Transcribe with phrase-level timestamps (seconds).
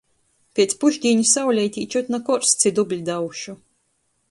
[0.59, 3.57] Piec pušdīņu sauleitē čutna korsts i dubli da aušu.